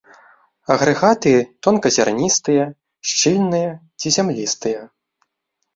Агрэгаты 0.75 1.33
тонказярністыя, 1.67 2.65
шчыльныя 3.11 3.71
ці 4.01 4.07
зямлістыя. 4.19 4.79